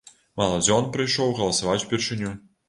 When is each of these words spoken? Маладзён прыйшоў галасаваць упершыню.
Маладзён 0.39 0.87
прыйшоў 0.95 1.35
галасаваць 1.41 1.77
упершыню. 1.87 2.35